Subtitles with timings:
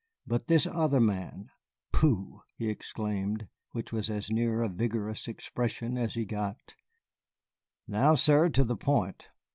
[0.25, 1.51] But this other man,
[1.91, 6.73] pooh!" he exclaimed, which was as near a vigorous expression as he got.
[7.87, 9.27] "Now, sir, to the point.